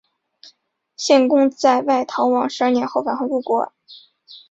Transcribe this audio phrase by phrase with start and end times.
[0.95, 3.71] 献公在外逃亡十二年后返回故国。